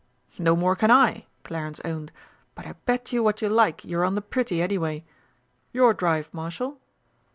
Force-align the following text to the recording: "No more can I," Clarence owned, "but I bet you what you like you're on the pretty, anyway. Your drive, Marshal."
"No 0.39 0.55
more 0.55 0.75
can 0.75 0.89
I," 0.89 1.27
Clarence 1.43 1.79
owned, 1.85 2.11
"but 2.55 2.65
I 2.65 2.71
bet 2.87 3.13
you 3.13 3.21
what 3.21 3.39
you 3.43 3.49
like 3.49 3.85
you're 3.85 4.03
on 4.03 4.15
the 4.15 4.21
pretty, 4.23 4.59
anyway. 4.59 5.05
Your 5.73 5.93
drive, 5.93 6.33
Marshal." 6.33 6.79